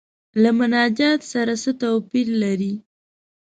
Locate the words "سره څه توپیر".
1.31-2.27